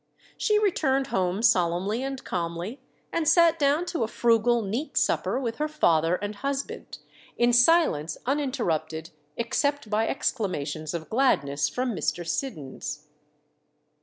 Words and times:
She 0.35 0.57
returned 0.57 1.07
home 1.13 1.43
solemnly 1.43 2.01
and 2.01 2.23
calmly, 2.23 2.81
and 3.13 3.27
sat 3.27 3.59
down 3.59 3.85
to 3.93 4.01
a 4.03 4.07
frugal, 4.07 4.63
neat 4.63 4.97
supper 4.97 5.39
with 5.39 5.57
her 5.57 5.67
father 5.67 6.15
and 6.15 6.33
husband, 6.37 6.97
in 7.37 7.53
silence 7.53 8.17
uninterrupted, 8.25 9.11
except 9.37 9.91
by 9.91 10.07
exclamations 10.07 10.95
of 10.95 11.07
gladness 11.11 11.69
from 11.69 11.95
Mr. 11.95 12.27
Siddons. 12.27 13.09